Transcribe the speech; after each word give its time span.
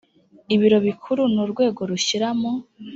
ibiro 0.55 0.77
bikuru 0.87 1.21
ni 1.33 1.39
urwego 1.43 1.81
rushyira 1.91 2.27
mu 2.39 2.51